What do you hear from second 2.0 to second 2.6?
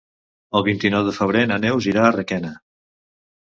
a Requena.